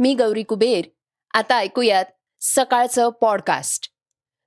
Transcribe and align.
मी 0.00 0.14
गौरी 0.14 0.42
कुबेर. 0.42 0.84
आता 1.34 1.56
ऐकूयात 1.56 2.04
सकाळचं 2.40 3.08
पॉडकास्ट 3.08 3.88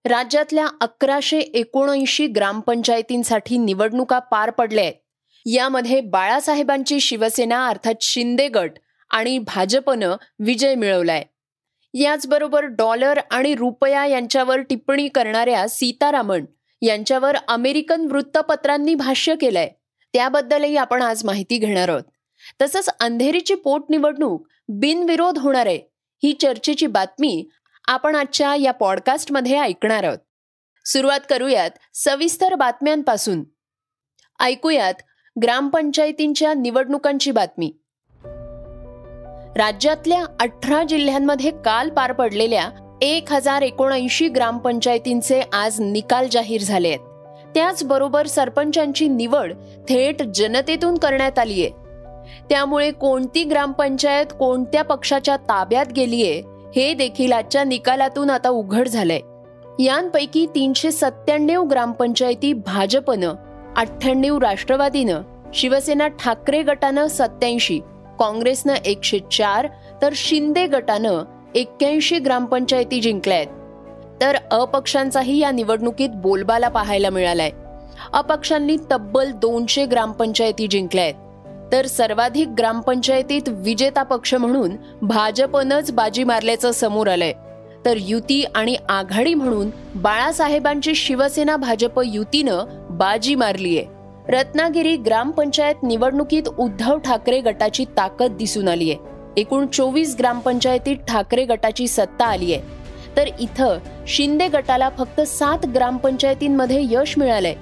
राज्यातल्या 0.05 0.67
अकराशे 0.81 1.39
एकोणऐंशी 1.39 2.27
ग्रामपंचायतींसाठी 2.27 3.57
निवडणुका 3.57 4.19
पार 4.19 4.49
पडल्या 4.49 4.83
आहेत 4.83 4.93
यामध्ये 5.45 6.01
बाळासाहेबांची 6.01 6.99
शिवसेना 6.99 7.67
अर्थात 7.67 7.93
शिंदे 8.01 8.47
गट 8.47 8.71
आणि 9.09 9.39
भाजपनं 9.39 10.15
विजय 10.39 10.75
मिळवलाय. 10.75 11.23
याचबरोबर 11.93 12.63
डॉलर 12.63 13.19
आणि 13.31 13.55
रुपया 13.55 14.05
यांच्यावर 14.05 14.59
टिप्पणी 14.59 15.07
करणाऱ्या 15.07 15.69
सीतारामन 15.69 16.45
यांच्यावर 16.81 17.35
अमेरिकन 17.47 18.01
वृत्तपत्रांनी 18.01 18.95
भाष्य 18.95 19.35
केलंय. 19.35 19.69
त्याबद्दलही 20.13 20.77
आपण 20.77 21.01
आज 21.01 21.25
माहिती 21.25 21.57
घेणार 21.57 21.89
आहोत. 21.89 22.03
तसंच 22.61 22.89
अंधेरीची 22.99 23.55
पोटनिवडणूक 23.55 24.47
बिनविरोध 24.67 25.37
होणार 25.37 25.65
आहे 25.65 25.79
ही 26.23 26.33
चर्चेची 26.33 26.87
बातमी 26.87 27.49
आपण 27.87 28.15
आजच्या 28.15 28.55
या 28.55 28.71
पॉडकास्टमध्ये 28.71 29.59
ऐकणार 29.59 30.03
आहोत. 30.03 30.17
सुरुवात 30.85 31.19
करूयात 31.29 31.69
सविस्तर 31.93 32.55
बातम्यांपासून. 32.55 33.43
ऐकूयात 34.39 34.93
ग्रामपंचायतींच्या 35.43 36.53
निवडणुकांची 36.53 37.31
बातमी. 37.31 37.71
राज्यातल्या 39.57 40.25
अठरा 40.39 40.83
जिल्ह्यांमध्ये 40.83 41.51
काल 41.51 41.89
पार 41.89 42.11
पडलेल्या 42.11 42.69
एक 43.01 43.31
हजार 43.31 43.61
एकोणऐंशी 43.61 44.27
ग्रामपंचायतींचे 44.27 45.41
आज 45.53 45.81
निकाल 45.81 46.27
जाहीर 46.27 46.61
झाले 46.61 46.87
आहेत. 46.87 46.99
त्याचबरोबर 47.53 48.27
सरपंचांची 48.27 49.07
निवड 49.07 49.53
थेट 49.89 50.23
जनतेतून 50.23 50.97
करण्यात 50.97 51.39
आली 51.39 51.65
आहे 51.65 51.82
त्यामुळे 52.49 52.91
कोणती 52.91 53.43
ग्रामपंचायत 53.43 54.25
कोणत्या 54.39 54.83
पक्षाच्या 54.83 55.37
ताब्यात 55.37 55.85
गेलीये 55.95 56.43
हे 56.75 56.93
देखील 56.93 57.33
आजच्या 57.33 57.63
निकालातून 57.63 58.29
आता 58.29 58.49
उघड 58.49 58.87
झालंय. 58.87 59.19
यांपैकी 59.83 60.45
तीनशे 60.55 60.91
सत्त्याण्णव 60.91 61.63
ग्रामपंचायती 61.63 62.53
भाजपनं 62.53 63.33
अठ्ठ्याण्णव 63.75 64.37
राष्ट्रवादीनं 64.37 65.21
शिवसेना 65.53 66.07
ठाकरे 66.07 66.61
गटानं 66.61 67.07
सत्याऐंशी 67.07 67.79
काँग्रेसनं 68.19 68.73
एकशे 68.85 69.19
चार 69.31 69.67
तर 70.01 70.13
शिंदे 70.15 70.67
गटानं 70.67 71.23
एक्क्याऐंशी 71.55 72.19
ग्रामपंचायती 72.19 73.01
जिंकल्यात. 73.01 73.45
तर 74.21 74.35
अपक्षांचाही 74.51 75.39
या 75.39 75.51
निवडणुकीत 75.51 76.09
बोलबाला 76.15 76.67
पाहायला 76.67 77.09
मिळालाय. 77.09 77.51
अपक्षांनी 78.13 78.77
तब्बल 78.91 79.31
दोनशे 79.31 79.85
ग्रामपंचायती 79.85 80.67
जिंकल्यात. 80.67 81.13
तर 81.73 81.85
सर्वाधिक 81.85 82.47
ग्रामपंचायतीत 82.47 83.41
विजेता 83.47 84.03
पक्ष 84.03 84.33
म्हणून 84.33 84.71
भाजपनंच 85.01 85.91
बाजी 85.91 86.23
मारल्याचं 86.23 86.71
समोर 86.71 87.07
आलंय. 87.07 87.33
तर 87.85 87.93
युती 87.97 88.45
आणि 88.55 88.75
आघाडी 88.89 89.33
म्हणून 89.33 89.69
बाळासाहेबांची 89.95 90.95
शिवसेना 90.95 91.55
भाजप 91.55 92.01
युतीनं 92.05 92.87
बाजी 92.89 93.35
मारलीय. 93.35 93.83
रत्नागिरी 94.27 94.97
ग्रामपंचायत 94.97 95.75
निवडणुकीत 95.83 96.43
उद्धव 96.59 96.97
ठाकरे 96.97 97.39
गटाची 97.39 97.85
ताकद 97.97 98.31
दिसून 98.31 98.67
आलीय. 98.67 98.95
एकूण 99.37 99.67
चोवीस 99.67 100.15
ग्रामपंचायतीत 100.19 100.97
ठाकरे 100.97 101.45
गटाची 101.45 101.87
सत्ता 101.87 102.25
आलीय. 102.25 102.57
तर 103.17 103.27
इथं 103.39 103.77
शिंदे 104.07 104.47
गटाला 104.47 104.89
फक्त 104.89 105.21
सात 105.21 105.65
ग्रामपंचायतींमध्ये 105.65 106.81
यश 106.83 107.17
मिळालंय. 107.17 107.55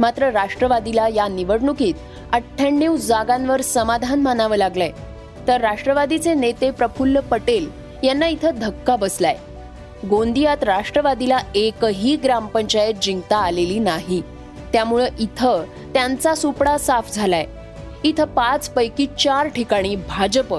मात्र 0.00 0.30
राष्ट्रवादीला 0.30 1.08
या 1.08 1.28
निवडणुकीत 1.28 1.94
अठ्ठ्याण्णव 2.34 2.96
जागांवर 2.96 3.60
समाधान 3.60 4.20
मानावं 4.20 4.56
लागलंय. 4.56 4.90
तर 5.48 5.60
राष्ट्रवादीचे 5.60 6.34
नेते 6.34 6.70
प्रफुल्ल 6.70 7.20
पटेल 7.20 7.70
यांना 8.02 8.28
इथं 8.28 8.50
धक्का 8.60 8.96
बसलाय. 8.96 9.36
गोंदियात 10.10 10.64
राष्ट्रवादीला 10.64 11.38
एकही 11.54 12.16
ग्रामपंचायत 12.16 12.94
जिंकता 13.02 13.36
आलेली 13.36 13.78
नाही. 13.78 14.22
त्यामुळं 14.72 15.06
इथं 15.18 15.64
त्यांचा 15.94 16.34
सुपडा 16.34 16.78
साफ 16.78 17.12
झालाय. 17.12 17.46
इथं 18.04 18.24
पाच 18.24 18.68
पैकी 18.68 19.06
चार 19.06 19.48
ठिकाणी 19.48 19.96
भाजप 19.96 20.54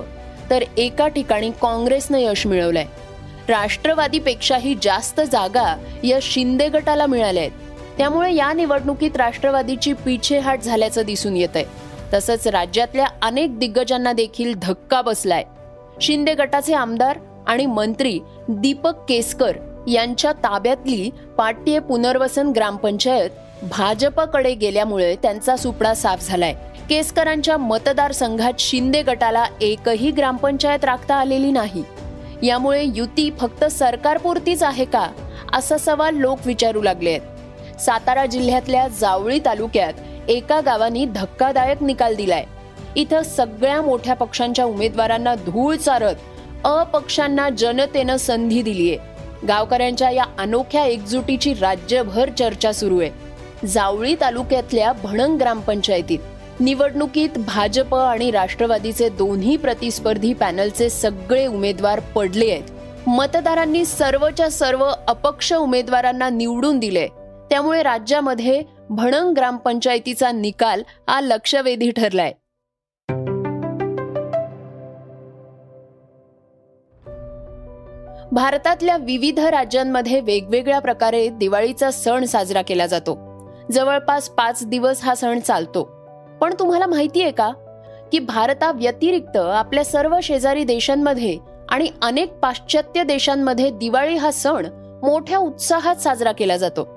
तर 0.50 0.64
एका 0.78 1.08
ठिकाणी 1.08 1.52
काँग्रेसनं 1.62 2.18
यश 2.18 2.47
मिळवलंय. 2.47 2.85
राष्ट्रवादीपेक्षाही 3.50 4.75
जास्त 4.81 5.22
जागा 5.22 5.78
या 6.03 6.19
शिंदे 6.22 6.69
गटाला 6.69 7.06
मिळाल्या 7.06 7.44
आहेत 7.44 7.65
त्यामुळे 7.97 8.33
या 8.33 8.53
निवडणुकीत 8.53 9.16
राष्ट्रवादीची 9.16 9.94
पीछेहाट 9.94 10.61
झाल्याचं 10.61 11.01
दिसून 11.06 11.38
येत 11.38 11.56
आहे 11.56 11.66
तसंच 12.13 12.47
राज्यातल्या 12.47 13.06
अनेक 13.22 13.59
दिग्गजांना 13.59 14.13
देखील 14.13 14.53
धक्का 14.61 15.01
बसलाय. 15.01 15.44
शिंदे 16.01 16.34
गटाचे 16.34 16.73
आमदार 16.73 17.19
आणि 17.47 17.66
मंत्री 17.66 18.19
दीपक 18.50 18.94
केसकर 19.09 19.57
यांच्या 19.88 20.31
ताब्यातली 20.34 21.09
पाटीय 21.38 21.79
पुनर्वसन 21.79 22.47
ग्रामपंचायत 22.47 23.29
भाजपकडे 23.63 24.53
गेल्यामुळे 24.53 25.16
त्यांचा 25.16 25.55
सुपडा 25.55 25.94
साफ 25.94 26.28
झालाय. 26.28 26.53
केसकरांच्या 26.89 27.57
मतदारसंघात 27.57 28.53
शिंदे 28.59 29.01
गटाला 29.01 29.45
एकही 29.61 30.11
ग्रामपंचायत 30.11 30.85
राखता 30.85 31.16
आलेली 31.16 31.51
नाही. 31.51 31.84
यामुळे 32.44 32.84
युती 32.95 33.31
फक्त 33.39 33.66
सरकारपुरतीच 33.66 34.63
आहे 34.63 34.85
का? 34.85 35.07
असा 35.53 35.78
सवाल 35.78 36.16
लोक 36.16 36.39
विचारू 36.45 36.81
लागले 36.81 37.09
आहेत 37.09 37.22
सातारा 37.80 38.25
जिल्ह्यातल्या 38.25 38.88
जावळी 38.88 39.40
तालुक्यात 39.46 39.94
एका 40.28 40.59
गावानी 40.62 41.06
धक्कादायक 41.06 41.84
निकाल 41.84 42.16
दिलाय. 42.16 42.44
इथं 42.96 43.24
सगळ्या 43.24 43.81
मोठ्या 43.81 44.13
पक्षांच्या 44.13 44.66
उमेदवारांना 44.66 45.36
धूळ 45.36 45.75
चारत 45.75 46.16
अपक्षांना 46.66 47.50
जनतेनं 47.50 48.18
संधी 48.18 48.62
दिलीय. 48.62 48.96
गावकऱ्यांच्या 49.47 50.09
या 50.09 50.24
अनोख्या 50.38 50.85
एकजुटीची 50.85 51.53
राज्यभर 51.53 52.30
चर्चा 52.30 52.72
सुरू 52.72 53.00
आहे. 53.02 53.68
जावळी 53.68 54.16
तालुक्यातल्या 54.22 54.91
भणंग 54.94 55.38
ग्रामपंचायतीत 55.38 56.19
निवडणुकीत 56.59 57.38
भाजप 57.38 57.96
आणि 57.96 58.31
राष्ट्रवादीचे 58.31 59.09
दोन्ही 59.09 59.58
प्रतिस्पर्धी 59.58 60.34
पॅनलचे 60.34 60.90
सगळे 60.90 61.46
उमेदवार 61.47 62.00
पडले 62.00 62.52
आहेत. 62.52 63.08
मतदारांनी 63.08 63.85
सर्वच्या 63.85 64.50
सर्व 64.52 64.85
अपक्ष 65.08 65.53
उमेदवारांना 65.53 66.30
निवडून 66.30 66.80
दिले 66.80 67.08
त्यामुळे 67.50 67.83
राज्यामध्ये 67.83 68.63
भणंग 68.89 69.33
ग्रामपंचायतीचा 69.33 70.31
निकाल 70.31 70.83
हा 71.09 71.22
लक्षवेधी 71.22 71.91
ठरलाय. 71.91 72.33
भारतातल्या 78.31 78.97
विविध 78.97 79.39
राज्यांमध्ये 79.39 80.19
वेगवेगळ्या 80.19 80.79
प्रकारे 80.79 81.28
दिवाळीचा 81.29 81.91
सण 81.91 82.23
साजरा 82.23 82.61
केला 82.61 82.88
जातो. 82.88 83.17
जवळपास 83.72 84.29
पाच 84.29 84.67
दिवस 84.67 85.03
हा 85.03 85.16
सण 85.16 85.39
चालतो. 85.39 85.84
पण 86.41 86.53
तुम्हाला 86.59 86.85
माहितीये 86.85 87.31
का? 87.31 87.51
की 88.11 88.19
भारताव्यतिरिक्त 88.19 89.38
आपल्या 89.38 89.85
सर्व 89.85 90.19
शेजारी 90.23 90.64
देशांमध्ये 90.64 91.37
आणि 91.70 91.90
अनेक 92.02 92.34
पाश्चात्य 92.34 93.03
देशांमध्ये 93.03 93.70
दिवाळी 93.70 94.16
हा 94.16 94.31
सण 94.31 94.66
मोठ्या 95.03 95.37
उत्साहात 95.37 95.96
साजरा 95.96 96.31
केला 96.31 96.58
जातो. 96.58 96.95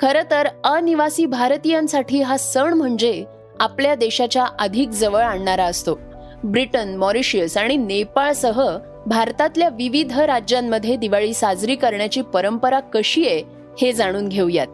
खरं 0.00 0.22
तर 0.30 0.48
अनिवासी 0.64 1.26
भारतीयांसाठी 1.26 2.22
हा 2.22 2.36
सण 2.36 2.74
म्हणजे 2.74 3.24
आपल्या 3.60 3.94
देशाच्या 3.94 4.46
अधिक 4.58 4.88
जवळ 4.88 5.22
आणणारा 5.22 5.64
असतो. 5.64 5.98
ब्रिटन 6.44 6.96
मॉरिशियस 6.96 7.56
आणि 7.56 7.76
नेपाळसह 7.76 8.78
भारतातल्या 9.06 9.68
विविध 9.68 10.20
राज्यांमध्ये 10.20 10.96
दिवाळी 10.96 11.34
साजरी 11.34 11.74
करण्याची 11.74 12.22
परंपरा 12.22 12.80
कशी 12.80 13.26
आहे 13.26 13.42
हे 13.80 13.92
जाणून 13.92 14.28
घेऊयात. 14.28 14.66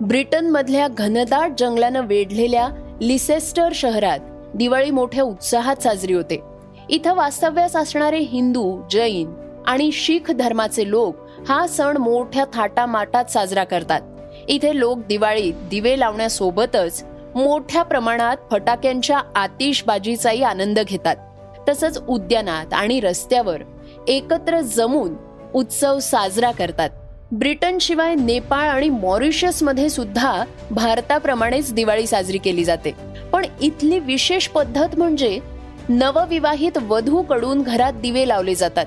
ब्रिटनमधल्या 0.00 0.88
घनदाट 0.88 1.50
जंगलानं 1.58 2.06
वेढलेल्या 2.06 2.68
लिसेस्टर 3.02 3.68
शहरात 3.74 4.18
दिवाळी 4.54 4.90
मोठ्या 4.90 5.24
उत्साहात 5.24 5.76
साजरी 5.76 6.12
होते. 6.12 6.40
इथं 6.88 7.14
वास्तव्यास 7.14 7.76
असणारे 7.76 8.18
हिंदू 8.18 8.80
जैन 8.90 9.34
आणि 9.66 9.90
शीख 9.92 10.30
धर्माचे 10.30 10.90
लोक 10.90 11.16
हा 11.48 11.66
सण 11.66 11.96
मोठ्या 11.96 12.44
थाटामाटात 12.52 13.24
साजरा 13.24 13.64
करतात. 13.64 14.00
इथे 14.48 14.78
लोक 14.78 14.98
दिवाळीत 14.98 15.54
दिवे 15.70 15.98
लावण्यासोबतच 15.98 17.04
मोठ्या 17.34 17.82
प्रमाणात 17.82 18.36
फटाक्यांच्या 18.50 19.20
आतिषबाजीचाही 19.36 20.42
आनंद 20.42 20.78
घेतात. 20.78 21.16
तसंच 21.68 22.02
उद्यानात 22.08 22.72
आणि 22.72 23.00
रस्त्यावर 23.00 23.62
एकत्र 24.08 24.60
जमून 24.60 25.14
उत्सव 25.54 25.98
साजरा 25.98 26.50
करतात. 26.50 26.90
ब्रिटन 27.32 27.78
शिवाय 27.78 28.14
नेपाळ 28.14 28.68
आणि 28.68 28.88
मॉरिशसमध्ये 28.88 29.88
सुद्धा 29.88 30.44
भारताप्रमाणेच 30.70 31.72
दिवाळी 31.72 32.06
साजरी 32.06 32.38
केली 32.38 32.64
जाते. 32.64 32.94
पण 33.32 33.46
इथली 33.60 33.98
विशेष 33.98 34.48
पद्धत 34.48 34.98
म्हणजे 34.98 35.38
नवविवाहित 35.88 36.78
वधूकडून 36.88 37.62
घरात 37.62 37.92
दिवे 37.92 38.28
लावले 38.28 38.54
जातात. 38.54 38.86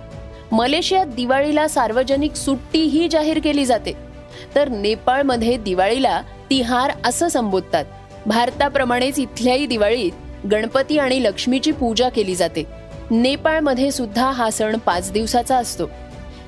मलेशियात 0.51 1.05
दिवाळीला 1.05 1.67
सार्वजनिक 1.67 2.35
सुट्टीही 2.35 3.07
जाहीर 3.07 3.39
केली 3.43 3.65
जाते. 3.65 4.08
तर 4.55 4.69
नेपाळमध्ये 4.69 5.57
दिवाळीला 5.57 6.21
तिहार 6.49 6.91
असं 7.05 7.27
संबोधतात. 7.27 7.85
भारताप्रमाणेच 8.25 9.19
इथल्याही 9.19 9.65
दिवाळीत 9.65 10.11
गणपती 10.51 10.97
आणि 10.97 11.23
लक्ष्मीची 11.23 11.71
पूजा 11.71 12.09
केली 12.09 12.35
जाते. 12.35 12.63
नेपाळमध्ये 13.11 13.91
सुद्धा 13.91 14.31
हा 14.31 14.49
सण 14.49 14.77
पाच 14.77 15.11
दिवसाचा 15.11 15.57
असतो. 15.57 15.89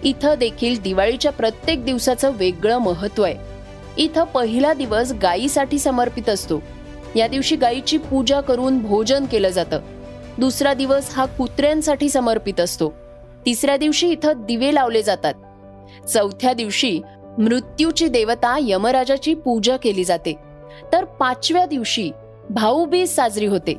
इथं 0.04 0.36
देखील 0.40 0.82
दिवाळीच्या 0.82 1.32
प्रत्येक 1.32 1.86
दिवसाचं 1.86 2.32
वेगळं 2.34 2.78
महत्त्व 2.78 3.24
आहे. 3.24 3.36
इथं 3.98 4.24
पहिला 4.24 4.74
दिवस 4.74 5.12
गायीसाठी 5.22 5.80
समर्पित 5.80 6.30
असतो. 6.30 6.64
या 7.16 7.28
दिवशी 7.28 7.56
गायीची 7.56 7.98
पूजा 7.98 8.42
करून 8.42 8.80
भोजन 8.80 9.26
केलं 9.26 9.50
जातं. 9.50 9.80
दुसरा 10.38 10.74
दिवस 10.74 11.14
हा 11.14 11.26
कुत्र्यांसाठी 11.26 12.10
समर्पित 12.10 12.60
असतो. 12.60 12.94
तिसऱ्या 13.46 13.78
दिवशी 13.78 14.10
इथं 14.10 14.34
दिवे 14.36 14.76
लावले 14.76 15.02
जातात. 15.02 15.34
चौथ्या 16.08 16.54
दिवशी 16.54 17.02
मृत्यूची 17.38 18.08
देवता 18.08 18.58
यमराजाची 18.62 19.34
पूजा 19.34 19.78
केली 19.78 20.04
जाते. 20.04 20.36
तर 20.94 21.06
पाचव्या 21.06 21.66
दिवशी 21.66 22.12
भाऊबीज 22.50 23.16
साजरी 23.16 23.46
होते. 23.46 23.76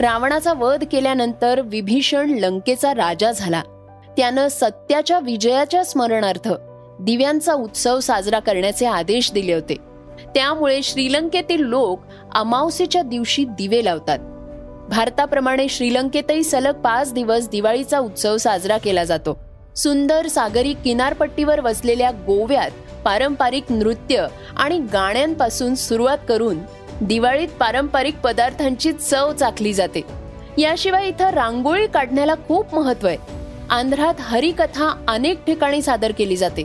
रावणाचा 0.00 0.52
वध 0.52 0.84
केल्यानंतर 0.92 1.60
विभीषण 1.64 2.30
लंकेचा 2.30 2.94
राजा 2.94 3.32
झाला. 3.32 3.62
त्यानं 4.16 4.48
सत्याच्या 4.48 5.18
विजयाच्या 5.18 5.84
स्मरणार्थ 5.84 6.52
दिव्यांचा 7.00 7.54
उत्सव 7.54 8.00
साजरा 8.00 8.38
करण्याचे 8.38 8.86
आदेश 8.86 9.32
दिले 9.32 9.52
होते. 9.52 9.76
त्यामुळे 10.34 10.82
श्रीलंकेतील 10.82 11.60
लोक 11.60 12.00
अमावस्येच्या 12.34 13.02
दिवशी 13.02 13.44
दिवे 13.44 13.84
लावतात. 13.84 14.18
भारताप्रमाणे 14.88 15.68
श्रीलंकेतही 15.68 16.44
सलग 16.44 16.72
पाच 16.72 17.12
दिवस 17.12 17.48
दिवाळीचा 17.48 17.98
उत्सव 17.98 18.36
साजरा 18.36 18.78
केला 18.78 19.04
जातो. 19.04 19.38
सुंदर 19.76 20.26
सागरी 20.26 20.72
किनारपट्टीवर 20.72 21.60
वसलेल्या 21.60 22.10
गोव्यात 22.10 22.70
पारंपरिक 23.06 23.64
नृत्य 23.70 24.26
आणि 24.56 24.78
गाण्यांपासून 24.92 25.74
सुरुवात 25.74 26.18
करून 26.28 26.58
दिवाळीत 27.00 27.48
पारंपरिक 27.48 28.16
पदार्थांची 28.18 28.92
चव 28.92 29.32
चाखली 29.32 29.72
जाते. 29.74 30.00
याशिवाय 30.58 31.06
इथं 31.08 31.30
रांगोळी 31.30 31.86
काढण्याला 31.86 32.34
खूप 32.48 32.74
महत्त्व 32.74 33.08
आहे. 33.08 33.16
आंध्रात 33.70 34.14
हरिकथा 34.20 35.04
अनेक 35.08 35.44
ठिकाणी 35.46 35.82
सादर 35.82 36.12
केली 36.18 36.36
जाते. 36.36 36.62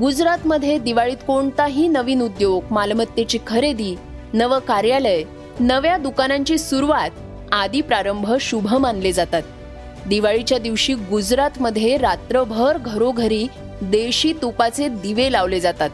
गुजरातमध्ये 0.00 0.78
दिवाळीत 0.78 1.16
कोणताही 1.26 1.88
नवीन 1.88 2.22
उद्योग 2.22 2.62
मालमत्तेची 2.70 3.38
खरेदी 3.46 3.94
नवं 4.32 4.58
कार्यालय 4.58 5.22
नव्या 5.60 5.96
दुकानांची 5.96 6.58
सुरुवात 6.58 7.10
आदी 7.52 7.80
प्रारंभ 7.80 8.32
शुभ 8.40 8.74
मानले 8.74 9.12
जातात. 9.12 9.42
दिवाळीच्या 10.06 10.58
दिवशी 10.58 10.94
गुजरातमध्ये 10.94 11.96
रात्रभर 11.96 12.78
घरोघरी 12.78 13.46
देशी 13.82 14.32
तुपाचे 14.32 14.88
दिवे 14.88 15.32
लावले 15.32 15.60
जातात. 15.60 15.90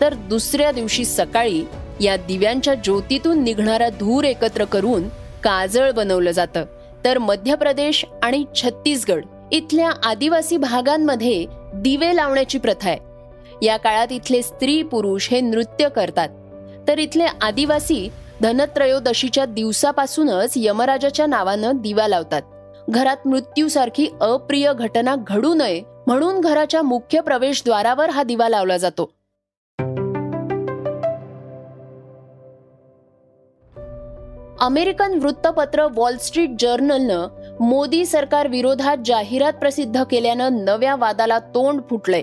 तर 0.00 0.14
दुसऱ्या 0.14 0.72
दिवशी 0.72 1.04
सकाळी 1.04 1.64
या 2.00 2.16
दिव्यांच्या 2.16 2.74
ज्योतीतून 2.74 3.42
निघणारा 3.42 3.88
धूर 3.88 4.24
एकत्र 4.24 4.64
करून 4.64 5.08
काजळ 5.42 5.90
बनवलं 5.90 6.30
जातं. 6.30 6.64
तर 7.04 7.18
मध्य 7.18 7.54
प्रदेश 7.54 8.06
आणि 8.22 8.44
छत्तीसगड 8.54 9.24
इथल्या 9.52 9.90
आदिवासी 10.04 10.56
भागांमध्ये 10.56 11.46
दिवे 11.74 12.16
लावण्याची 12.16 12.58
प्रथा 12.58 12.90
आहे. 12.90 12.98
या 13.66 13.76
काळात 13.76 14.12
इथले 14.12 14.42
स्त्री 14.42 14.82
पुरुष 14.82 15.28
हे 15.30 15.40
नृत्य 15.40 15.88
करतात. 15.88 16.28
तर 16.88 16.98
इथले 16.98 17.26
आदिवासी 17.42 18.08
धनत्रयोदशीच्या 18.42 19.44
दिवसापासूनच 19.44 20.52
यमराजाच्या 20.56 21.26
नावानं 21.26 21.72
दिवा 21.74 22.08
लावतात. 22.08 22.42
घरात 22.88 23.16
मृत्यूसारखी 23.26 24.06
अप्रिय 24.20 24.72
घटना 24.78 25.16
घडू 25.28 25.54
नये 25.54 25.82
म्हणून 26.06 26.40
घराच्या 26.40 26.82
मुख्य 26.82 27.20
प्रवेशद्वारावर 27.20 28.10
हा 28.10 28.22
दिवा 28.22 28.48
लावला 28.48 28.76
जातो. 28.76 29.10
अमेरिकन 34.60 35.18
वृत्तपत्र 35.22 35.86
वॉल 35.94 36.16
स्ट्रीट 36.16 36.50
जर्नलनं 36.58 37.26
मोदी 37.60 38.06
सरकार 38.06 38.48
विरोधात 38.48 38.96
जाहिरात 39.04 39.52
प्रसिद्ध 39.52 40.02
केल्यानं 40.02 40.64
नव्या 40.64 40.96
वादाला 40.96 41.38
तोंड 41.38 41.80
फुटलंय. 41.90 42.22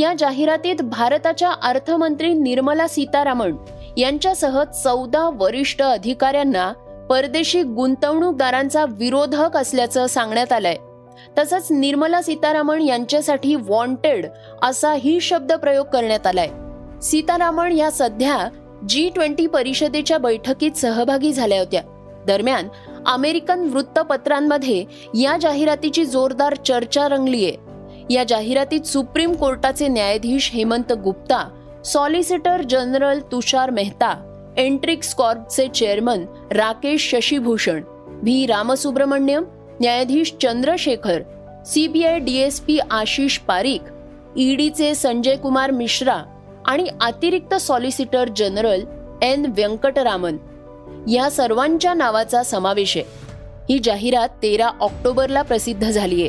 या 0.00 0.14
जाहिरातीत 0.18 0.76
भारताच्या 0.82 1.52
अर्थमंत्री 1.62 2.32
निर्मला 2.32 2.88
सीतारामन 2.88 3.56
यांच्यासह 3.96 4.64
चौदा 4.64 5.30
वरिष्ठ 5.34 5.82
अधिकाऱ्यांना 5.82 6.72
परदेशी 7.10 7.62
गुंतवणूकदारांचा 7.62 8.84
विरोधक 8.88 9.56
असल्याचं 9.56 10.06
सांगण्यात 10.06 10.52
आलंय. 10.52 10.76
तसंच 11.38 11.66
निर्मला 11.70 12.22
सीतारामन 12.22 12.82
यांच्यासाठी 12.82 13.54
वॉन्टेड 13.54 14.26
असाही 14.62 15.20
शब्द 15.20 15.52
प्रयोग 15.52 15.86
करण्यात 15.86 16.26
आलाय. 16.26 16.48
सीतारामन 17.00 17.72
या 17.72 17.90
सध्या 17.90 18.48
जी 18.88 19.10
ट्वेंटी 19.14 19.46
परिषदेच्या 19.46 20.18
बैठकीत 20.18 20.72
सहभागी 20.72 21.32
झाल्या 21.32 21.58
होत्या. 21.58 21.82
दरम्यान 22.26 22.68
अमेरिकन 23.06 23.60
वृत्तपत्रांमध्ये 23.60 24.84
या 25.14 25.36
जाहिरातीची 25.36 26.04
जोरदार 26.04 26.54
चर्चा 26.54 27.08
रंगलीये. 27.08 27.54
या 28.10 28.24
जाहिरातीत 28.28 28.80
सुप्रीम 28.80 29.32
कोर्टाचे 29.32 29.88
न्यायाधीश 29.88 30.50
हेमंत 30.52 30.92
गुप्ता 30.92 31.48
सॉलिसिटर 31.84 32.62
जनरल 32.62 33.20
तुषार 33.20 33.70
मेहता 33.70 34.26
एंट्रिक्स 34.56 35.14
कॉर्पचे 35.14 35.68
चेअरमन 35.68 36.24
राकेश 36.50 37.10
शशीभूषण 37.10 37.82
व्ही. 38.06 38.46
रामसुब्रमण्यम 38.46 39.44
न्यायाधीश 39.80 40.34
चंद्रशेखर 40.42 41.22
सीबीआय 41.66 42.18
डीएसपी 42.18 42.78
आशिष 42.90 43.38
पारिक 43.38 43.82
ईडीचे 44.36 44.94
संजय 44.94 45.36
कुमार 45.36 45.70
मिश्रा 45.70 46.22
आणि 46.66 46.88
अतिरिक्त 47.00 47.54
सॉलिसिटर 47.54 48.28
जनरल 48.36 48.82
एन 49.22 49.46
व्यंकटरामन 49.48 50.36
या 51.08 51.30
सर्वांच्या 51.30 51.94
नावाचा 51.94 52.42
समावेश 52.42 52.96
आहे. 52.96 53.06
ही 53.70 53.78
जाहिरात 53.84 54.28
तेरा 54.42 54.70
ऑक्टोबरला 54.80 55.42
प्रसिद्ध 55.42 55.90
झालीय. 55.90 56.28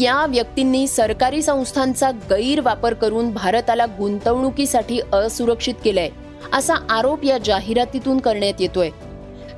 या 0.00 0.26
व्यक्तींनी 0.26 0.86
सरकारी 0.86 1.42
संस्थांचा 1.42 2.10
गैरवापर 2.10 2.94
करून 2.94 3.30
भारताला 3.30 3.86
गुंतवणुकीसाठी 3.86 5.00
असुरक्षित 5.12 5.74
केलाय 5.84 6.10
असा 6.52 6.74
आरोप 6.90 7.24
या 7.24 7.38
जाहिरातीतून 7.38 8.18
करण्यात 8.18 8.60
येतोय. 8.60 8.90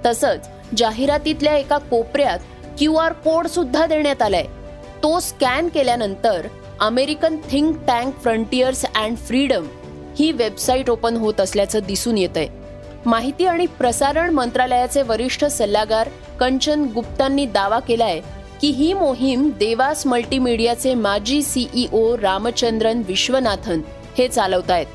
तसंच 0.07 0.49
जाहिरातीतल्या 0.77 1.57
एका 1.57 1.79
कोपऱ्यात 1.79 2.39
क्यू 2.79 2.95
आर 2.95 3.13
कोड 3.15 3.47
सुद्धा 3.47 3.87
देण्यात 3.87 4.23
आलाय. 4.23 4.45
तो 5.03 5.19
स्कॅन 5.21 5.69
केल्यानंतर 5.69 6.47
American 6.81 7.37
think 7.51 7.77
tank 7.87 8.19
Frontiers 8.23 8.85
and 8.95 9.17
Freedom 9.17 9.67
he 10.19 10.31
website 10.33 10.91
open 10.91 11.17
होत 11.17 11.41
असल्याचं 11.41 11.79
दिसून 11.87 12.19
येत 12.19 12.37
आहे 12.37 12.49
माहिती 13.07 13.47
आणि 13.47 13.67
प्रसारण 13.79 14.31
मंत्रालयाचे 14.31 15.03
वरिष्ठ 15.03 15.45
सल्लागार 15.45 16.09
कंचन 16.41 16.85
गुप्तांनी 16.95 17.47
दावा 17.47 17.79
केलाय 17.79 18.21
की 18.61 18.69
ही 18.69 18.93
मोहीम 18.93 19.51
देवास 19.59 20.07
मल्टीमीडियाचे 20.07 20.95
माजी 20.95 21.43
सीईओ 21.43 22.17
रामचंद्रन 22.17 23.03
विश्वनाथन 23.09 23.81
हे 24.19 24.29
चालवतायत. 24.29 24.87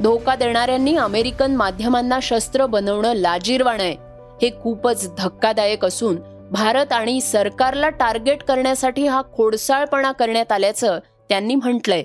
धोका 0.00 0.34
देणाऱ्यांनी 0.34 0.96
अमेरिकन 0.96 1.56
माध्यमांना 1.56 2.18
शस्त्र 2.22 2.66
बनवणं 2.66 3.14
लाजीरवाण 3.14 3.80
आहे. 3.80 3.96
हे 4.42 4.50
खूपच 4.62 5.08
धक्कादायक 5.18 5.84
असून 5.84 6.16
भारत 6.52 6.92
आणि 6.92 7.20
सरकारला 7.20 7.88
टार्गेट 7.88 8.42
करण्यासाठी 8.42 9.06
हा 9.06 9.22
खोडसाळपणा 9.34 10.12
करण्यात 10.12 10.52
आल्याचं 10.52 10.98
त्यांनी 11.28 11.54
म्हटलंय. 11.54 12.02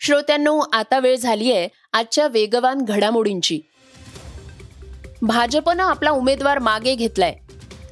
श्रोत्यांनो 0.00 0.60
आता 0.72 0.98
वेळ 0.98 1.16
झाली 1.16 1.52
आहे 1.52 1.68
आजच्या 1.92 2.26
वेगवान 2.26 2.78
घडामोडींची. 2.78 3.60
भाजपनं 5.22 5.82
आपला 5.82 6.10
उमेदवार 6.10 6.58
मागे 6.58 6.94
घेतलाय. 6.94 7.36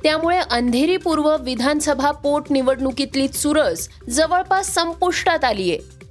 त्यामुळे 0.03 0.39
अंधेरी 0.51 0.97
पूर्व 0.97 1.37
विधानसभा 1.41 2.11
पोटनिवडणुकीतली 2.11 3.29
चुरस 3.29 3.89
जवळपास 4.09 4.75
संपुष्टात 4.75 5.45
आलीये. 5.45 6.02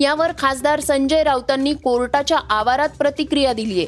यावर 0.00 0.32
खासदार 0.38 0.80
संजय 0.80 1.22
राऊतांनी 1.22 1.72
कोर्टाच्या 1.74 2.38
आवारात 2.50 2.88
प्रतिक्रिया 2.98 3.52
दिलीय. 3.52 3.86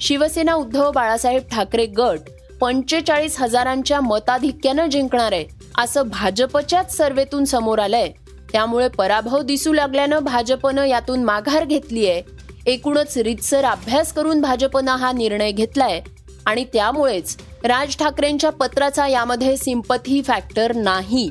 शिवसेना 0.00 0.54
उद्धव 0.54 0.90
बाळासाहेब 0.90 1.42
ठाकरे 1.50 1.84
गट 1.86 2.30
पंचेचाळीस 2.60 3.40
हजारांच्या 3.40 4.00
मताधिक्यानं 4.00 4.86
जिंकणार 4.86 5.32
आहे 5.32 5.44
असं 5.78 6.08
भाजपच्याच 6.08 6.96
सर्वेतून 6.96 7.44
समोर 7.44 7.78
आलंय. 7.78 8.10
त्यामुळे 8.52 8.88
पराभव 8.88 9.42
दिसू 9.42 9.72
लागल्यानं 9.72 10.18
भाजपनं 10.18 10.84
यातून 10.84 11.24
माघार 11.24 11.64
घेतली 11.64 12.08
आहे. 12.08 12.22
एकूणच 12.66 13.16
रितसर 13.18 13.64
अभ्यास 13.64 14.12
करून 14.12 14.40
भाजपनं 14.40 14.96
हा 14.96 15.12
निर्णय 15.12 15.52
घेतलाय 15.52 16.00
आणि 16.46 16.64
त्यामुळेच 16.64 17.36
राज 17.64 17.96
ठाकरेंच्या 17.96 18.50
पत्राचा 18.50 19.06
यामध्ये 19.08 19.56
सिंपथी 19.56 20.22
फॅक्टर 20.22 20.74
नाही. 20.74 21.30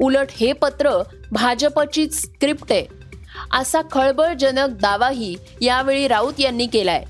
उलट 0.00 0.28
हे 0.30 0.52
पत्र 0.52 0.90
भाजपचीच 1.32 2.20
स्क्रिप्ट 2.22 2.72
आहे. 2.72 2.99
असा 3.52 3.80
खळबळजनक 3.92 4.68
दावाही 4.68 5.36
यावेळी 5.60 6.08
राऊत 6.08 6.32
यांनी 6.38 6.66
केलाय. 6.66 7.04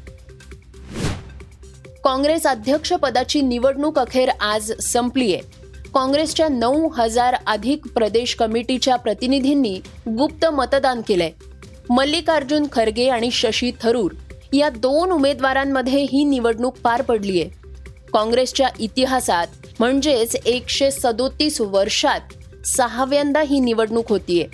काँग्रेस 2.05 2.47
अध्यक्षपदाची 2.47 3.43
निवडणूक 3.43 3.99
अखेर 3.99 4.29
आज 4.29 4.73
संपलीय. 4.73 5.39
काँग्रेसच्या 5.95 6.49
नऊ 6.49 6.89
हजार 6.89 7.37
अधिक 7.47 7.87
प्रदेश 7.87 8.35
कमिटीच्या 8.35 8.97
प्रतिनिधींनी 8.97 9.81
गुप्त 10.19 10.47
मतदान 10.47 11.01
केलंय. 11.09 11.31
मल्लिकार्जुन 11.91 12.67
खरगे 12.73 13.09
आणि 13.09 13.31
शशी 13.31 13.73
थरूर 13.83 14.13
या 14.53 14.69
दोन 14.69 15.11
उमेदवारांमध्ये 15.11 16.03
ही 16.03 16.25
निवडणूक 16.25 16.77
पार 16.79 17.03
पडलीय. 17.03 17.45
काँग्रेसच्या 18.13 18.69
इतिहासात 18.79 19.47
म्हणजेच 19.79 20.37
एकशे 20.45 20.91
सदोतीस 20.91 21.61
वर्षात 21.61 22.21
सहाव्यांदा 22.67 23.41
ही 23.41 23.61
निवडणूक 23.61 24.09
होतीये. 24.09 24.47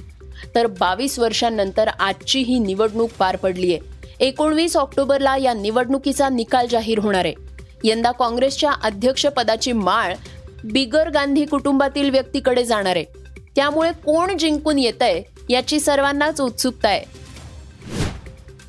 तर 0.56 0.66
बावीस 0.66 1.18
वर्षांनंतर 1.18 1.88
आजची 1.88 2.42
ही 2.42 2.58
निवडणूक 2.58 3.10
पार 3.18 3.36
पडली 3.36 3.74
आहे. 3.74 3.96
एकोणवीस 4.26 4.76
ऑक्टोबरला 4.76 5.36
या 5.36 5.54
निवडणुकीचा 5.54 6.28
निकाल 6.28 6.66
जाहीर 6.66 6.98
होणार 6.98 7.24
आहे. 7.24 7.34
यंदा 7.84 8.12
काँग्रेसच्या 8.12 8.72
अध्यक्षपदाची 8.82 9.72
माळ 9.72 10.14
बिगर 10.64 11.10
गांधी 11.10 11.44
कुटुंबातील 11.44 12.10
व्यक्तीकडे 12.10 12.64
जाणार 12.64 12.96
आहे. 12.96 13.04
त्यामुळे 13.56 13.92
कोण 13.92 14.36
जिंकून 14.38 14.78
येत 14.78 15.02
आहे 15.02 15.22
याची 15.50 15.80
सर्वांनाच 15.80 16.40
उत्सुकता 16.40 16.88
आहे. 16.88 17.04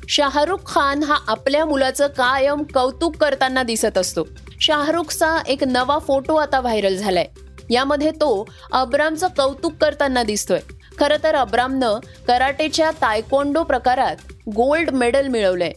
शाहरुख 0.08 0.58
खान 0.66 1.02
हा 1.02 1.16
आपल्या 1.26 1.64
मुलाचं 1.64 2.06
कायम 2.06 2.62
कौतुक 2.74 3.16
करताना 3.16 3.62
दिसत 3.62 3.98
असतो. 3.98 4.26
शाहरुखचा 4.60 5.42
एक 5.46 5.64
नवा 5.64 5.98
फोटो 5.98 6.34
आता 6.34 6.60
व्हायरल 6.60 6.96
झालाय. 6.96 7.26
यामध्ये 7.70 8.10
तो 8.10 8.48
अब्रामचं 8.72 9.28
कौतुक 9.36 9.72
करताना 9.80 10.22
दिसतोय. 10.22 10.60
खरं 11.00 11.16
तर 11.22 11.34
अब्रामनं 11.34 11.98
कराटेच्या 12.28 12.90
तायकोंडो 12.90 13.62
प्रकारात 13.62 14.16
गोल्ड 14.56 14.90
मेडल 14.90 15.28
मिळवलंय. 15.28 15.72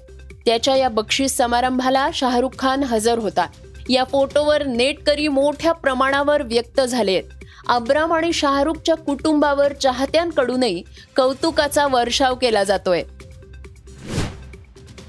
त्याच्या 0.46 0.76
या 0.76 0.90
बक्षीस 0.90 1.38
समारंभाला 1.38 2.10
शाहरुख 2.14 2.50
खान 2.60 2.84
हजर 2.84 3.18
होता. 3.18 3.48
या 3.90 4.04
फोटोवर 4.04 4.64
नेटकरी 4.64 5.28
मोठ्या 5.28 5.72
प्रमाणावर 5.72 6.42
व्यक्त 6.42 6.82
झालेत 6.82 7.24
अब्राम 7.68 8.14
आणि 8.14 8.34
शाहरुखच्या 8.34 8.96
कुटुंबावर 8.96 9.74
चाहत्यांकडूनही 9.74 10.84
कौतुकाचा 11.16 11.88
वर्षाव 11.88 12.36
केला 12.36 12.64
जातोय. 12.64 13.04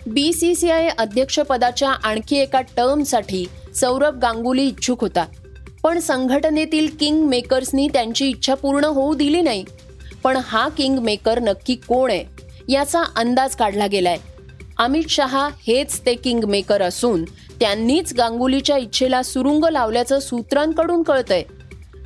बीसीसीआय 0.07 0.89
अध्यक्षपदाच्या 0.99 1.91
आणखी 1.91 2.37
एका 2.37 2.61
टर्मसाठी 2.61 3.47
सौरभ 3.75 4.19
गांगुली 4.19 4.67
इच्छुक 4.67 5.01
होता. 5.01 5.25
पण 5.83 5.99
संघटनेतील 5.99 6.97
किंग 7.01 7.25
मेकर्सनी 7.25 7.89
त्यांची 7.89 8.29
इच्छा 8.29 8.55
पूर्ण 8.55 8.85
होऊ 8.85 9.15
दिली 9.15 9.41
नाही. 9.41 9.65
पण 10.25 10.37
हा 10.37 10.69
किंग 10.69 10.99
मेकर 10.99 11.39
नक्की 11.41 11.75
कोण 11.75 12.11
आहे 12.11 12.25
याचा 12.69 13.03
अंदाज 13.17 13.57
काढला 13.57 13.87
गेलाय. 13.87 14.19
अमित 14.79 15.05
शहा 15.09 15.49
हेच 15.67 16.07
ते 16.07 16.15
किंग 16.15 16.45
मेकर 16.45 16.83
असून 16.83 17.25
त्यांनीच 17.61 18.15
गांगुलीच्या 18.15 18.77
इच्छेला 18.77 19.23
सुरुंग 19.23 19.65
लावल्याचं 19.65 20.19
सूत्रांकडून 20.19 21.03
कळतंय. 21.03 21.43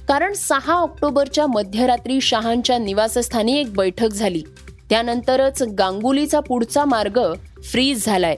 कारण 0.08 0.32
सहा 0.32 0.72
ऑक्टोबरच्या 0.72 1.46
मध्यरात्री 1.46 2.20
शहांच्या 2.20 2.78
निवासस्थानी 2.78 3.60
एक 3.60 3.72
बैठक 3.72 4.08
झाली. 4.08 4.42
त्यानंतरच 4.90 5.62
गांगुलीचा 5.62 6.40
पुढचा 6.40 6.84
मार्ग 6.84 7.20
फ्रीज 7.64 8.06
झालाय. 8.06 8.36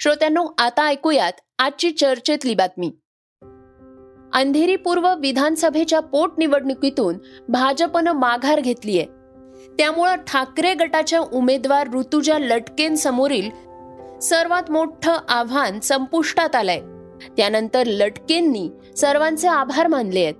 श्रोत्यांनो 0.00 0.46
आता 0.58 0.86
ऐकूयात 0.86 1.32
आजची 1.58 1.90
चर्चेतली 1.90 2.54
बातमी. 2.54 2.90
अंधेरी 4.32 4.76
पूर्व 4.76 5.14
विधानसभेच्या 5.14 6.00
पोटनिवडणुकीतून 6.00 7.18
भाजपनं 7.48 8.12
माघार 8.12 8.60
घेतलीय. 8.60 9.04
त्यामुळं 9.78 10.14
ठाकरे 10.16 10.74
गटाच्या 10.74 11.20
उमेदवार 11.20 11.88
ऋतुजा 11.94 12.38
लटकेन 12.38 12.94
समोरील 12.94 13.50
सर्वात 14.18 14.70
मोठं 14.70 15.16
आव्हान 15.28 15.80
संपुष्टात 15.80 16.56
आलंय. 16.56 16.80
त्यानंतर 17.36 17.82
लटकेंनी 17.86 18.70
सर्वांचे 18.96 19.48
आभार 19.48 19.86
मानले 19.86 20.20
आहेत. 20.20 20.34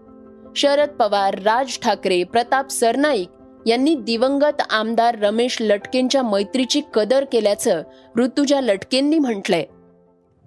शरद 0.57 0.89
पवार 0.89 1.39
राज 1.39 1.79
ठाकरे 1.79 2.25
प्रताप 2.25 2.69
सरनाईक 2.69 3.29
यांनी 3.67 3.95
दिवंगत 3.95 4.63
आमदार 4.71 5.19
रमेश 5.19 5.57
लटकेंच्या 5.61 6.23
मैत्रीची 6.23 6.81
कदर 6.95 7.25
केल्याचं 7.33 7.83
ऋतुजा 8.17 8.61
लटकेंनी 8.61 9.19
म्हटलंय. 9.19 9.65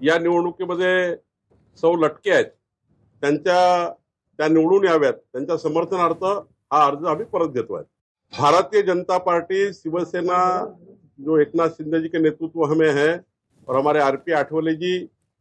या 0.02 0.20
निवडणुकीमध्ये 0.20 1.16
सौ 1.78 1.96
लटके 1.96 2.32
आहेत. 2.32 2.46
त्यांच्या 3.24 3.90
त्या 4.40 4.48
निवडून 4.48 4.86
याव्यात. 4.86 5.14
त्यांच्या 5.14 5.58
समर्थनार्थ 5.58 6.24
हा 6.24 6.86
अर्ज़ 6.86 7.06
आम्ही 7.08 7.26
परत 7.26 7.50
देतोय 7.50 7.84
भारतीय 8.34 8.82
जनता 8.84 9.18
पार्टी 9.20 9.72
शिवसेना 9.74 10.40
जो 11.20 11.38
एकनाथ 11.40 11.70
शिंदे 11.78 12.00
जी 12.02 12.08
के 12.08 12.20
नेतृत्व 12.20 12.64
हमें 12.66 12.92
है 12.94 13.12
और 13.68 13.76
हमारे 13.76 14.00
आरपी 14.02 14.32
आठवले 14.34 14.74
जी 14.76 14.96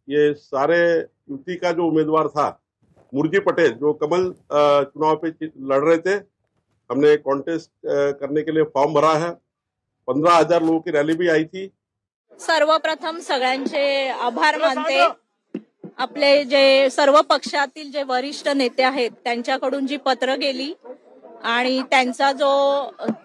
ये 0.09 0.33
सारे 0.35 0.79
युति 1.31 1.57
का 1.57 1.73
जो 1.73 1.87
उम्मीदवार 1.89 2.29
था 2.29 2.49
मुरजी 3.13 3.39
पटेल 3.41 3.73
जो 3.75 3.93
कमल 3.95 4.31
चुनाव 4.53 5.17
पे 5.17 5.29
लड़ 5.43 5.83
रहे 5.85 5.99
थे 5.99 6.15
हमने 6.91 7.17
कॉन्टेस्ट 7.19 7.71
करने 8.21 8.43
के 8.43 8.53
लिए 8.53 8.65
फॉर्म 8.75 8.95
भरा 8.95 9.13
है। 9.15 9.31
पंद्रह 10.09 10.35
हज़ार 10.35 10.63
लोगों 10.63 10.81
की 10.81 10.91
रैली 10.91 11.15
भी 11.17 11.29
आई 11.29 11.45
थी। 11.45 11.67
सर्वप्रथम 12.41 13.19
सगळ्यांचे 13.21 14.09
आभार 14.09 14.59
मानते 14.61 15.07
आपले 15.99 16.45
जे 16.45 16.89
सर्व 16.91 17.21
पक्षातील 17.21 17.91
जे 17.91 18.03
वरिष्ठ 18.03 18.49
नेते 18.49 18.83
आहेत 18.83 19.11
त्यांच्याकडून 19.25 19.87
जी 19.87 19.97
पत्र 19.97 20.35
गेली 20.35 20.73
आणि 21.45 21.81
त्यांचा 21.91 22.31
जो 22.33 22.51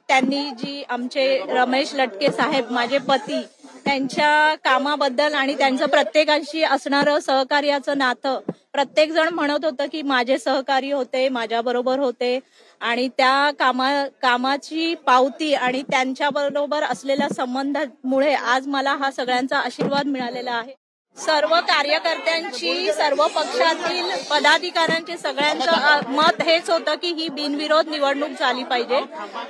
त्यांनी 0.08 0.50
जी 0.50 0.84
आमचे 0.90 1.26
रमेश 1.48 1.94
लटके 1.96 2.32
साहेब 2.32 2.72
माझे 2.72 2.98
पती 2.98 3.42
त्यांच्या 3.86 4.56
कामाबद्दल 4.56 5.34
आणि 5.34 5.54
त्यांचं 5.54 5.86
प्रत्येकाशी 5.86 6.64
असणारं 6.64 7.20
सहकार्याचं 7.20 7.98
नातं 7.98 8.40
प्रत्येक 8.74 9.12
जण 9.12 9.34
म्हणत 9.34 9.66
होतं 9.66 9.86
की 9.92 10.02
माझे 10.02 10.38
सहकारी 10.38 10.92
होते 10.92 11.28
माझ्या 11.30 11.62
बरोबर 11.62 12.00
होते 12.00 12.40
आणि 12.82 13.08
त्या 13.18 13.52
कामा 13.60 13.90
कामाची 14.22 14.94
पावती 15.08 15.54
आणि 15.54 15.82
त्यांच्या 15.82 16.30
बरोबर 16.30 16.84
असलेल्या 16.84 17.30
संबंधामुळे 17.30 18.34
आज 18.34 18.68
मला 18.68 18.96
हा 18.96 19.12
सगळ्यांचा 19.12 19.58
आशीर्वाद 19.58 20.08
मिळालेला 20.08 20.52
आहे. 20.52 20.74
सर्व 21.20 21.56
कार्यकर्त्यांची 21.60 22.94
सर्व 22.94 23.28
पक्षातील 23.28 24.12
पदाधिकाऱ्यांचे 24.30 25.18
सगळ्यांचं 25.18 26.12
मत 26.12 26.42
हेच 26.42 26.70
होतं 26.70 26.96
की 26.96 27.08
ही 27.08 27.30
बिनविरोध 27.30 27.90
निवडणूक 27.90 28.30
झाली 28.40 28.64
पाहिजे. 28.64 29.02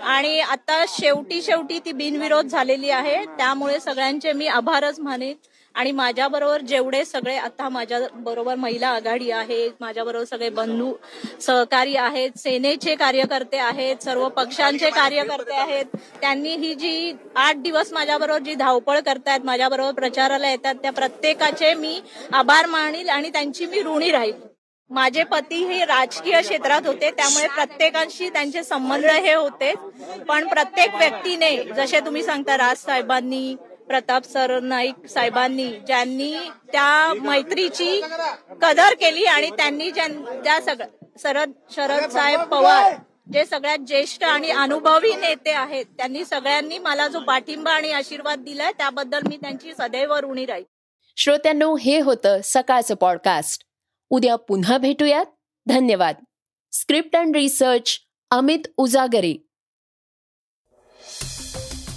आणि 0.04 0.40
आता 0.40 0.84
शेवटी 0.88 1.42
शेवटी 1.42 1.80
ती 1.80 1.92
बिनविरोध 1.92 2.46
झालेली 2.46 2.90
आहे. 2.90 3.26
त्यामुळे 3.26 3.80
सगळ्यांचे 3.80 4.34
मी 4.34 4.48
आभारच 4.48 5.00
मानेन. 5.00 5.36
आणि 5.80 5.92
माझ्याबरोबर 5.92 6.62
जेवढे 6.62 7.04
सगळे 7.06 7.36
आता 7.38 7.68
माझ्या 7.70 8.00
बरोबर 8.14 8.56
महिला 8.56 8.88
आघाडी 8.90 9.30
आहे 9.32 9.68
माझ्याबरोबर 9.80 10.26
सगळे 10.26 10.50
बंधू 10.50 10.92
सहकारी 11.42 11.96
आहेत 11.98 12.38
सेनेचे 12.38 12.96
कार्यकर्ते 12.96 13.58
आहेत 13.58 14.04
सर्व 14.04 14.28
पक्षांचे 14.30 14.90
कार्यकर्ते 14.90 15.56
आहेत 15.56 15.96
त्यांनी 16.22 16.56
ही 16.56 16.74
जी 16.76 17.14
आठ 17.38 17.58
दिवस 17.58 17.94
माझ्याबरोबर 17.94 18.40
जी 18.40 18.56
धावपळ 18.56 19.00
करतायत 19.00 19.46
माझ्याबरोबर 19.46 19.92
प्रचाराला 19.92 20.50
येतात 20.50 20.76
त्या 20.82 20.92
प्रत्येकाचे 20.92 21.74
मी 21.74 22.00
आभार 22.34 22.66
मानील 22.66 23.10
आणि 23.10 23.30
त्यांची 23.30 23.66
मी 23.66 23.82
ऋणी 23.84 24.12
राहील. 24.12 24.34
माझे 24.92 25.24
पती 25.24 25.64
हे 25.66 25.84
राजकीय 25.86 26.40
क्षेत्रात 26.42 26.88
होते 26.88 27.10
त्यामुळे 27.12 27.48
प्रत्येकाशी 27.48 28.30
त्यांचे 28.30 28.64
संबंध 28.64 29.06
हे 29.06 29.34
होते. 29.34 29.74
पण 30.28 30.48
प्रत्येक 30.48 30.96
व्यक्तीने 30.96 31.56
जसे 31.76 32.00
तुम्ही 32.00 32.24
सांगता 32.24 32.58
राज 32.58 32.78
साहेबांनी 32.78 33.56
प्रताप 33.90 34.26
सर 34.26 34.60
नाईक 34.60 35.06
साहेबांनी 35.06 35.68
ज्यांनी 35.88 36.34
त्या 36.72 37.14
मैत्रीची 37.22 38.02
कदर 38.62 38.94
केली 38.94 39.26
आणि 39.26 39.50
त्यांनी 39.50 39.90
त्या 39.90 40.60
सगळ्या 40.62 40.88
शरद 41.22 41.52
शरद 41.76 42.10
साहेब 42.10 42.42
पवार 42.42 42.94
जे 43.34 43.46
सगळ्यात 43.46 43.78
ज्येष्ठ 43.78 44.24
आणि 44.24 44.50
अनुभवी 44.50 45.14
नेते 45.16 45.52
आहेत 45.52 45.86
त्यांनी 45.98 46.26
सगळ्यांनी 46.26 46.78
मला 46.78 47.08
जो 47.08 47.20
पाठिंबा 47.20 47.72
आणि 47.72 47.92
आशीर्वाद 47.92 48.40
दिलाय 48.40 48.72
त्याबद्दल 48.72 49.28
मी 49.28 49.38
त्यांची 49.38 49.74
सदैव 49.78 50.16
ऋणी 50.16 50.46
राहील 50.46 50.66
श्रोत्यांनो 51.18 51.76
हे 51.76 52.00
होतं 52.00 52.40
सकाळचं 52.44 52.96
पॉडकास्ट 52.96 53.64
उद्या 54.12 54.36
पुन्हा 54.36 54.78
भेटूयात. 54.78 55.26
धन्यवाद. 55.68 56.16
Script 56.72 57.16
and 57.16 57.36
research 57.36 58.00
Amit 58.32 58.60
Ujagare. 58.78 59.49